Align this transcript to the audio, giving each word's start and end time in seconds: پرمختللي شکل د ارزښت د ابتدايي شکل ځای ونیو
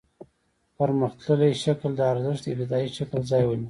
پرمختللي 0.77 1.51
شکل 1.63 1.89
د 1.95 2.01
ارزښت 2.13 2.41
د 2.45 2.47
ابتدايي 2.53 2.89
شکل 2.97 3.19
ځای 3.31 3.43
ونیو 3.45 3.59